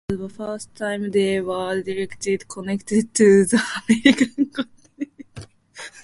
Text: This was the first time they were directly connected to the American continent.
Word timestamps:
This 0.09 0.17
was 0.17 0.31
the 0.31 0.35
first 0.35 0.73
time 0.75 1.11
they 1.11 1.41
were 1.41 1.79
directly 1.83 2.35
connected 2.49 3.13
to 3.13 3.45
the 3.45 3.61
American 3.87 4.47
continent. 4.49 5.47